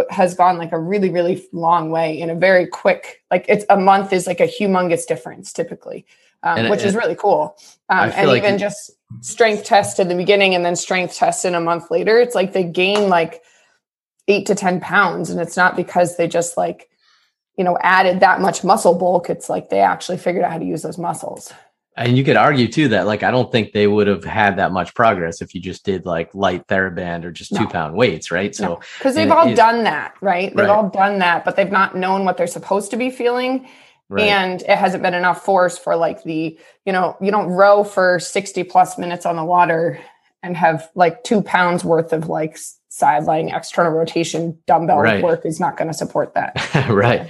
has 0.10 0.34
gone 0.34 0.58
like 0.58 0.72
a 0.72 0.80
really 0.80 1.10
really 1.10 1.48
long 1.52 1.90
way 1.90 2.20
in 2.20 2.30
a 2.30 2.36
very 2.36 2.68
quick 2.68 3.24
like 3.32 3.46
it's 3.48 3.66
a 3.70 3.78
month 3.78 4.12
is 4.14 4.28
like 4.28 4.40
a 4.40 4.48
humongous 4.48 5.06
difference 5.06 5.54
typically 5.54 6.06
um, 6.44 6.60
and, 6.60 6.70
which 6.70 6.82
and 6.82 6.90
is 6.90 6.96
really 6.96 7.16
cool 7.16 7.58
um, 7.90 8.12
and 8.16 8.28
like 8.28 8.44
even 8.44 8.58
just 8.58 8.92
strength 9.22 9.64
test 9.64 10.00
in 10.00 10.08
the 10.08 10.16
beginning 10.16 10.56
and 10.56 10.66
then 10.66 10.76
strength 10.76 11.16
test 11.16 11.46
in 11.46 11.56
a 11.56 11.62
month 11.62 11.90
later 11.90 12.20
it's 12.20 12.36
like 12.36 12.54
they 12.54 12.64
gain 12.64 13.10
like 13.10 13.42
eight 14.28 14.46
to 14.48 14.56
10 14.56 14.80
pounds. 14.80 15.30
And 15.30 15.40
it's 15.40 15.58
not 15.58 15.76
because 15.76 16.18
they 16.18 16.28
just 16.28 16.58
like, 16.58 16.90
you 17.58 17.64
know, 17.64 17.78
added 17.82 18.20
that 18.20 18.42
much 18.42 18.64
muscle 18.64 18.96
bulk. 18.96 19.30
It's 19.30 19.50
like 19.50 19.70
they 19.70 19.80
actually 19.80 20.18
figured 20.18 20.44
out 20.44 20.52
how 20.52 20.58
to 20.58 20.66
use 20.66 20.82
those 20.82 20.98
muscles. 20.98 21.54
And 21.98 22.18
you 22.18 22.26
could 22.26 22.36
argue 22.36 22.68
too 22.68 22.90
that 22.90 23.06
like 23.08 23.24
I 23.24 23.32
don't 23.32 23.52
think 23.52 23.72
they 23.72 23.88
would 23.88 24.08
have 24.08 24.26
had 24.26 24.58
that 24.58 24.72
much 24.74 24.94
progress 24.94 25.42
if 25.42 25.56
you 25.56 25.62
just 25.62 25.86
did 25.86 26.06
like 26.06 26.34
light 26.36 26.68
TheraBand 26.68 27.24
or 27.24 27.32
just 27.32 27.54
no. 27.54 27.60
two 27.60 27.68
pound 27.68 27.96
weights, 27.96 28.32
right? 28.32 28.54
So 28.54 28.82
because 28.98 29.16
they've 29.16 29.32
all 29.32 29.54
done 29.56 29.84
that, 29.86 30.16
right? 30.20 30.50
They've 30.50 30.66
right. 30.66 30.70
all 30.70 30.90
done 30.90 31.20
that, 31.20 31.46
but 31.46 31.56
they've 31.56 31.72
not 31.72 31.96
known 31.96 32.26
what 32.26 32.36
they're 32.36 32.48
supposed 32.48 32.92
to 32.92 32.98
be 32.98 33.10
feeling. 33.10 33.68
Right. 34.10 34.26
And 34.26 34.62
it 34.62 34.78
hasn't 34.78 35.02
been 35.02 35.14
enough 35.14 35.44
force 35.44 35.78
for 35.78 35.96
like 35.96 36.24
the, 36.24 36.60
you 36.86 36.94
know, 36.94 37.18
you 37.22 37.32
don't 37.32 37.48
row 37.48 37.84
for 37.84 38.20
60 38.20 38.64
plus 38.66 38.98
minutes 38.98 39.26
on 39.26 39.36
the 39.36 39.44
water 39.44 40.00
and 40.44 40.56
have 40.56 40.92
like 40.94 41.24
two 41.24 41.42
pounds 41.42 41.84
worth 41.84 42.14
of 42.14 42.30
like 42.30 42.58
sideline 42.90 43.50
external 43.50 43.92
rotation 43.92 44.58
dumbbell 44.68 45.00
right. 45.00 45.24
work 45.24 45.46
is 45.46 45.60
not 45.60 45.76
going 45.76 45.88
to 45.88 45.94
support 45.94 46.34
that. 46.36 46.56
right. 46.90 47.28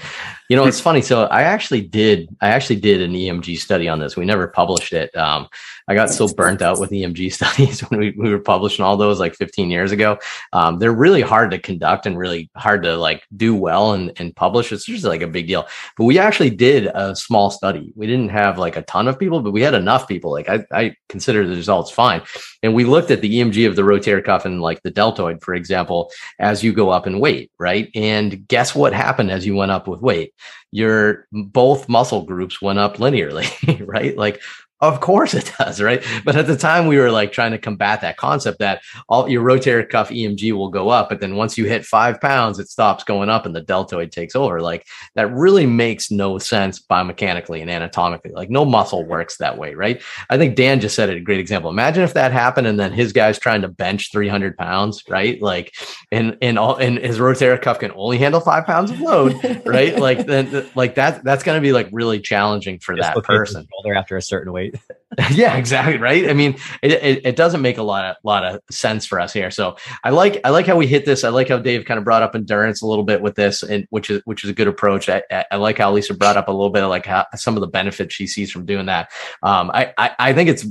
You 0.49 0.55
know, 0.55 0.65
it's 0.65 0.79
funny. 0.79 1.01
So 1.01 1.23
I 1.25 1.41
actually 1.43 1.81
did, 1.81 2.29
I 2.39 2.49
actually 2.49 2.75
did 2.75 3.01
an 3.01 3.13
EMG 3.13 3.57
study 3.57 3.89
on 3.89 3.99
this. 3.99 4.15
We 4.15 4.25
never 4.25 4.47
published 4.47 4.93
it. 4.93 5.15
Um, 5.17 5.47
I 5.87 5.95
got 5.95 6.09
so 6.09 6.27
burnt 6.27 6.61
out 6.61 6.79
with 6.79 6.91
EMG 6.91 7.33
studies 7.33 7.81
when 7.81 7.99
we, 7.99 8.11
we 8.17 8.29
were 8.29 8.39
publishing 8.39 8.85
all 8.85 8.97
those 8.97 9.19
like 9.19 9.35
15 9.35 9.71
years 9.71 9.91
ago. 9.91 10.19
Um, 10.53 10.77
they're 10.77 10.91
really 10.91 11.21
hard 11.21 11.51
to 11.51 11.59
conduct 11.59 12.05
and 12.05 12.17
really 12.17 12.49
hard 12.55 12.83
to 12.83 12.95
like 12.95 13.23
do 13.35 13.55
well 13.55 13.93
and, 13.93 14.11
and 14.17 14.35
publish. 14.35 14.71
It's 14.71 14.85
just 14.85 15.03
like 15.03 15.21
a 15.21 15.27
big 15.27 15.47
deal. 15.47 15.67
But 15.97 16.05
we 16.05 16.19
actually 16.19 16.51
did 16.51 16.87
a 16.93 17.15
small 17.15 17.49
study. 17.49 17.91
We 17.95 18.05
didn't 18.05 18.29
have 18.29 18.59
like 18.59 18.77
a 18.77 18.83
ton 18.83 19.07
of 19.07 19.17
people, 19.17 19.41
but 19.41 19.51
we 19.51 19.61
had 19.61 19.73
enough 19.73 20.07
people. 20.07 20.31
Like 20.31 20.49
I, 20.49 20.65
I 20.71 20.95
consider 21.09 21.47
the 21.47 21.55
results 21.55 21.91
fine. 21.91 22.21
And 22.61 22.73
we 22.73 22.85
looked 22.85 23.11
at 23.11 23.21
the 23.21 23.39
EMG 23.39 23.67
of 23.67 23.75
the 23.75 23.81
rotator 23.81 24.23
cuff 24.23 24.45
and 24.45 24.61
like 24.61 24.81
the 24.83 24.91
deltoid, 24.91 25.43
for 25.43 25.55
example, 25.55 26.11
as 26.39 26.63
you 26.63 26.71
go 26.73 26.89
up 26.89 27.07
in 27.07 27.19
weight, 27.19 27.51
right? 27.59 27.89
And 27.95 28.47
guess 28.47 28.75
what 28.75 28.93
happened 28.93 29.31
as 29.31 29.45
you 29.45 29.55
went 29.55 29.71
up 29.71 29.87
with 29.87 30.01
weight? 30.01 30.33
Your 30.71 31.27
both 31.31 31.87
muscle 31.87 32.23
groups 32.23 32.61
went 32.61 32.79
up 32.79 32.97
linearly, 32.97 33.85
right? 33.87 34.17
Like 34.17 34.41
of 34.81 34.99
course 34.99 35.33
it 35.33 35.51
does, 35.59 35.81
right? 35.81 36.03
But 36.23 36.35
at 36.35 36.47
the 36.47 36.57
time, 36.57 36.87
we 36.87 36.97
were 36.97 37.11
like 37.11 37.31
trying 37.31 37.51
to 37.51 37.57
combat 37.57 38.01
that 38.01 38.17
concept 38.17 38.59
that 38.59 38.81
all 39.07 39.29
your 39.29 39.43
rotator 39.43 39.87
cuff 39.87 40.09
EMG 40.09 40.51
will 40.53 40.69
go 40.69 40.89
up, 40.89 41.09
but 41.09 41.19
then 41.19 41.35
once 41.35 41.57
you 41.57 41.65
hit 41.65 41.85
five 41.85 42.19
pounds, 42.19 42.59
it 42.59 42.69
stops 42.69 43.03
going 43.03 43.29
up 43.29 43.45
and 43.45 43.55
the 43.55 43.61
deltoid 43.61 44.11
takes 44.11 44.35
over. 44.35 44.61
Like 44.61 44.85
that 45.15 45.31
really 45.33 45.65
makes 45.65 46.11
no 46.11 46.37
sense 46.37 46.79
biomechanically 46.79 47.61
and 47.61 47.69
anatomically. 47.69 48.31
Like 48.31 48.49
no 48.49 48.65
muscle 48.65 49.05
works 49.05 49.37
that 49.37 49.57
way, 49.57 49.73
right? 49.73 50.01
I 50.29 50.37
think 50.37 50.55
Dan 50.55 50.79
just 50.79 50.95
said 50.95 51.09
it 51.09 51.17
a 51.17 51.21
great 51.21 51.39
example. 51.39 51.69
Imagine 51.69 52.03
if 52.03 52.13
that 52.13 52.31
happened 52.31 52.67
and 52.67 52.79
then 52.79 52.91
his 52.91 53.13
guy's 53.13 53.39
trying 53.39 53.61
to 53.61 53.67
bench 53.67 54.11
300 54.11 54.57
pounds, 54.57 55.03
right? 55.09 55.41
Like, 55.41 55.73
and 56.11 56.37
and 56.41 56.59
all 56.59 56.75
and 56.75 56.97
his 56.97 57.19
rotator 57.19 57.61
cuff 57.61 57.79
can 57.79 57.91
only 57.95 58.17
handle 58.17 58.41
five 58.41 58.65
pounds 58.65 58.91
of 58.91 58.99
load, 58.99 59.35
right? 59.65 59.97
like 59.99 60.25
then 60.25 60.69
like 60.75 60.95
that 60.95 61.23
that's 61.23 61.43
going 61.43 61.57
to 61.57 61.61
be 61.61 61.71
like 61.71 61.89
really 61.91 62.19
challenging 62.19 62.79
for 62.79 62.95
just 62.95 63.13
that 63.13 63.23
person. 63.23 63.67
Shoulder 63.71 63.95
after 63.95 64.17
a 64.17 64.21
certain 64.21 64.51
weight 64.51 64.64
right? 64.73 64.81
yeah, 65.31 65.55
exactly. 65.55 65.97
Right. 65.97 66.29
I 66.29 66.33
mean, 66.33 66.57
it, 66.81 66.91
it, 66.91 67.25
it, 67.25 67.35
doesn't 67.35 67.61
make 67.61 67.77
a 67.77 67.83
lot 67.83 68.05
of 68.05 68.15
lot 68.23 68.43
of 68.43 68.61
sense 68.69 69.05
for 69.05 69.19
us 69.19 69.31
here. 69.31 69.51
So 69.51 69.77
I 70.03 70.09
like 70.09 70.41
I 70.43 70.49
like 70.49 70.65
how 70.65 70.75
we 70.75 70.87
hit 70.87 71.05
this. 71.05 71.23
I 71.23 71.29
like 71.29 71.49
how 71.49 71.57
Dave 71.57 71.85
kind 71.85 71.97
of 71.97 72.03
brought 72.03 72.23
up 72.23 72.35
endurance 72.35 72.81
a 72.81 72.87
little 72.87 73.03
bit 73.03 73.21
with 73.21 73.35
this, 73.35 73.63
and 73.63 73.85
which 73.91 74.09
is 74.09 74.21
which 74.25 74.43
is 74.43 74.49
a 74.49 74.53
good 74.53 74.67
approach. 74.67 75.07
I, 75.07 75.21
I 75.51 75.55
like 75.57 75.77
how 75.77 75.91
Lisa 75.91 76.13
brought 76.13 76.37
up 76.37 76.47
a 76.47 76.51
little 76.51 76.69
bit 76.69 76.83
of 76.83 76.89
like 76.89 77.05
how, 77.05 77.25
some 77.35 77.55
of 77.55 77.61
the 77.61 77.67
benefits 77.67 78.13
she 78.13 78.27
sees 78.27 78.51
from 78.51 78.65
doing 78.65 78.87
that. 78.87 79.11
Um, 79.43 79.71
I, 79.73 79.93
I 79.97 80.15
I 80.19 80.33
think 80.33 80.49
it's 80.49 80.65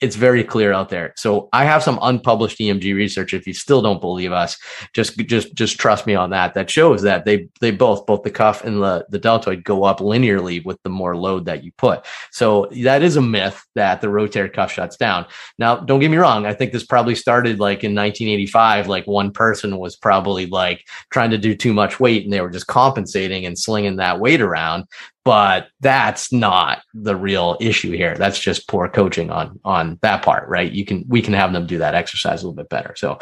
it's 0.00 0.16
very 0.16 0.44
clear 0.44 0.72
out 0.72 0.90
there. 0.90 1.14
So 1.16 1.48
I 1.52 1.64
have 1.64 1.82
some 1.82 1.98
unpublished 2.02 2.58
EMG 2.58 2.94
research. 2.94 3.34
If 3.34 3.46
you 3.46 3.54
still 3.54 3.82
don't 3.82 4.00
believe 4.00 4.32
us, 4.32 4.58
just 4.92 5.18
just 5.18 5.54
just 5.54 5.78
trust 5.78 6.06
me 6.06 6.14
on 6.14 6.30
that. 6.30 6.54
That 6.54 6.70
shows 6.70 7.02
that 7.02 7.24
they 7.24 7.48
they 7.60 7.70
both 7.70 8.06
both 8.06 8.22
the 8.22 8.30
cuff 8.30 8.62
and 8.64 8.82
the 8.82 9.06
the 9.08 9.18
deltoid 9.18 9.64
go 9.64 9.84
up 9.84 9.98
linearly 9.98 10.64
with 10.64 10.80
the 10.82 10.90
more 10.90 11.16
load 11.16 11.46
that 11.46 11.64
you 11.64 11.72
put. 11.78 12.06
So 12.30 12.68
that 12.84 13.02
is 13.02 13.16
a 13.16 13.22
myth 13.22 13.64
that 13.74 13.87
the 13.96 14.08
rotator 14.08 14.52
cuff 14.52 14.72
shuts 14.72 14.96
down. 14.96 15.26
Now, 15.58 15.76
don't 15.76 16.00
get 16.00 16.10
me 16.10 16.16
wrong. 16.16 16.46
I 16.46 16.54
think 16.54 16.72
this 16.72 16.84
probably 16.84 17.14
started 17.14 17.58
like 17.58 17.84
in 17.84 17.94
1985. 17.94 18.88
Like 18.88 19.06
one 19.06 19.30
person 19.30 19.78
was 19.78 19.96
probably 19.96 20.46
like 20.46 20.86
trying 21.10 21.30
to 21.30 21.38
do 21.38 21.54
too 21.54 21.72
much 21.72 22.00
weight 22.00 22.24
and 22.24 22.32
they 22.32 22.40
were 22.40 22.50
just 22.50 22.66
compensating 22.66 23.46
and 23.46 23.58
slinging 23.58 23.96
that 23.96 24.20
weight 24.20 24.40
around. 24.40 24.84
But 25.24 25.68
that's 25.80 26.32
not 26.32 26.82
the 26.94 27.16
real 27.16 27.56
issue 27.60 27.92
here. 27.92 28.16
That's 28.16 28.38
just 28.38 28.68
poor 28.68 28.88
coaching 28.88 29.30
on 29.30 29.60
on 29.64 29.98
that 30.00 30.22
part, 30.22 30.48
right? 30.48 30.72
You 30.72 30.86
can 30.86 31.04
we 31.06 31.20
can 31.20 31.34
have 31.34 31.52
them 31.52 31.66
do 31.66 31.78
that 31.78 31.94
exercise 31.94 32.42
a 32.42 32.46
little 32.46 32.56
bit 32.56 32.70
better. 32.70 32.94
So 32.96 33.18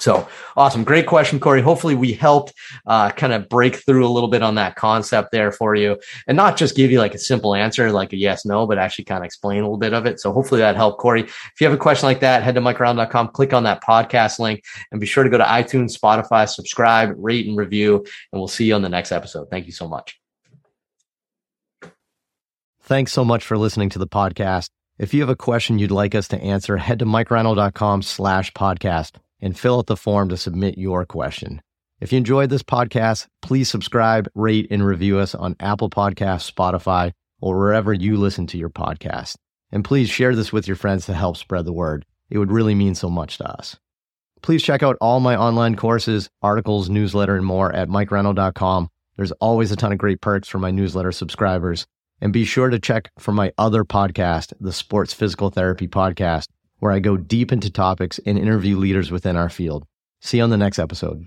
so 0.00 0.26
awesome. 0.56 0.82
Great 0.82 1.06
question, 1.06 1.38
Corey. 1.38 1.60
Hopefully 1.60 1.94
we 1.94 2.12
helped 2.12 2.54
uh, 2.86 3.10
kind 3.10 3.32
of 3.32 3.48
break 3.48 3.76
through 3.76 4.06
a 4.06 4.08
little 4.08 4.28
bit 4.28 4.42
on 4.42 4.54
that 4.54 4.76
concept 4.76 5.30
there 5.30 5.52
for 5.52 5.74
you 5.74 5.98
and 6.26 6.36
not 6.36 6.56
just 6.56 6.74
give 6.74 6.90
you 6.90 6.98
like 6.98 7.14
a 7.14 7.18
simple 7.18 7.54
answer, 7.54 7.92
like 7.92 8.12
a 8.12 8.16
yes, 8.16 8.46
no, 8.46 8.66
but 8.66 8.78
actually 8.78 9.04
kind 9.04 9.22
of 9.22 9.26
explain 9.26 9.58
a 9.58 9.62
little 9.62 9.78
bit 9.78 9.92
of 9.92 10.06
it. 10.06 10.18
So 10.18 10.32
hopefully 10.32 10.60
that 10.60 10.76
helped 10.76 10.98
Corey. 11.00 11.22
If 11.22 11.60
you 11.60 11.66
have 11.66 11.74
a 11.74 11.78
question 11.78 12.06
like 12.06 12.20
that, 12.20 12.42
head 12.42 12.54
to 12.54 12.60
mikereinold.com, 12.60 13.28
click 13.28 13.52
on 13.52 13.64
that 13.64 13.82
podcast 13.82 14.38
link 14.38 14.64
and 14.90 15.00
be 15.00 15.06
sure 15.06 15.24
to 15.24 15.30
go 15.30 15.38
to 15.38 15.44
iTunes, 15.44 15.98
Spotify, 15.98 16.48
subscribe, 16.48 17.14
rate 17.18 17.46
and 17.46 17.56
review, 17.56 17.96
and 18.32 18.40
we'll 18.40 18.48
see 18.48 18.66
you 18.66 18.74
on 18.74 18.82
the 18.82 18.88
next 18.88 19.12
episode. 19.12 19.48
Thank 19.50 19.66
you 19.66 19.72
so 19.72 19.86
much. 19.86 20.18
Thanks 22.82 23.12
so 23.12 23.24
much 23.24 23.44
for 23.44 23.56
listening 23.56 23.90
to 23.90 23.98
the 23.98 24.08
podcast. 24.08 24.68
If 24.98 25.14
you 25.14 25.20
have 25.20 25.30
a 25.30 25.36
question 25.36 25.78
you'd 25.78 25.90
like 25.90 26.14
us 26.14 26.28
to 26.28 26.40
answer, 26.40 26.76
head 26.76 26.98
to 26.98 27.06
mikereinold.com 27.06 28.02
slash 28.02 28.52
podcast 28.52 29.12
and 29.40 29.58
fill 29.58 29.78
out 29.78 29.86
the 29.86 29.96
form 29.96 30.28
to 30.28 30.36
submit 30.36 30.78
your 30.78 31.04
question. 31.04 31.60
If 32.00 32.12
you 32.12 32.18
enjoyed 32.18 32.50
this 32.50 32.62
podcast, 32.62 33.26
please 33.42 33.68
subscribe, 33.68 34.28
rate, 34.34 34.66
and 34.70 34.84
review 34.84 35.18
us 35.18 35.34
on 35.34 35.56
Apple 35.60 35.90
Podcasts, 35.90 36.50
Spotify, 36.50 37.12
or 37.40 37.58
wherever 37.58 37.92
you 37.92 38.16
listen 38.16 38.46
to 38.48 38.58
your 38.58 38.70
podcast. 38.70 39.36
And 39.70 39.84
please 39.84 40.08
share 40.08 40.34
this 40.34 40.52
with 40.52 40.66
your 40.66 40.76
friends 40.76 41.06
to 41.06 41.14
help 41.14 41.36
spread 41.36 41.64
the 41.64 41.72
word. 41.72 42.06
It 42.30 42.38
would 42.38 42.52
really 42.52 42.74
mean 42.74 42.94
so 42.94 43.10
much 43.10 43.38
to 43.38 43.50
us. 43.50 43.76
Please 44.42 44.62
check 44.62 44.82
out 44.82 44.96
all 45.00 45.20
my 45.20 45.36
online 45.36 45.76
courses, 45.76 46.30
articles, 46.40 46.88
newsletter, 46.88 47.36
and 47.36 47.44
more 47.44 47.74
at 47.74 47.88
mikereinold.com. 47.88 48.88
There's 49.16 49.32
always 49.32 49.70
a 49.70 49.76
ton 49.76 49.92
of 49.92 49.98
great 49.98 50.20
perks 50.22 50.48
for 50.48 50.58
my 50.58 50.70
newsletter 50.70 51.12
subscribers. 51.12 51.86
And 52.22 52.32
be 52.32 52.44
sure 52.44 52.70
to 52.70 52.78
check 52.78 53.10
for 53.18 53.32
my 53.32 53.52
other 53.58 53.84
podcast, 53.84 54.52
the 54.60 54.72
Sports 54.72 55.12
Physical 55.12 55.50
Therapy 55.50 55.88
Podcast, 55.88 56.46
where 56.80 56.92
I 56.92 56.98
go 56.98 57.16
deep 57.16 57.52
into 57.52 57.70
topics 57.70 58.18
and 58.26 58.36
interview 58.36 58.76
leaders 58.76 59.10
within 59.10 59.36
our 59.36 59.48
field. 59.48 59.86
See 60.20 60.38
you 60.38 60.42
on 60.42 60.50
the 60.50 60.56
next 60.56 60.78
episode. 60.78 61.26